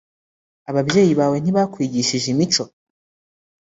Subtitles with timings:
[0.69, 2.63] Ababyeyi bawe ntibakwigishije imico